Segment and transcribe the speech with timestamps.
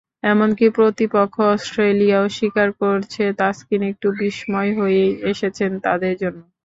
[0.23, 6.39] এমনকি প্রতিপক্ষ অস্ট্রেলিয়াও স্বীকার করছে, তাসকিন একটু বিস্ময় হয়েই এসেছেন তাদের জন্য।